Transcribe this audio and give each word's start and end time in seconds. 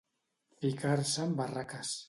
Ficar-se 0.63 1.27
en 1.27 1.39
barraques. 1.43 1.97